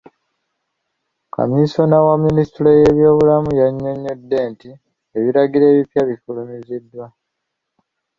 [1.35, 4.69] Kamisona mu Ministule y'ebyobulamu, yannyonnyodde nti
[5.17, 7.05] ebiragiro ebipya byafulumiziddwa.